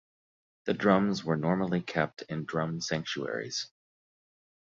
[0.65, 3.67] The drums were normally kept in drum sanctuaries.